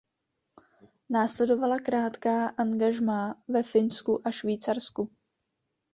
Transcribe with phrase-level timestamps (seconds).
[1.09, 5.09] Následovala krátká angažmá ve Finsku a Švýcarsku.